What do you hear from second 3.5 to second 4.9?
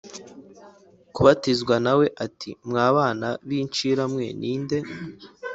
incira mwe ni nde